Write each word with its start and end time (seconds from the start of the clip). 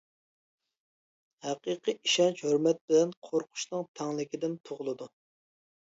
ھەقىقىي 1.47 1.97
ئىشەنچ 2.09 2.43
ھۆرمەت 2.47 2.81
بىلەن 2.89 3.13
قورقۇشنىڭ 3.29 3.87
تەڭلىكىدىن 4.01 4.61
تۇغۇلىدۇ. 4.71 5.13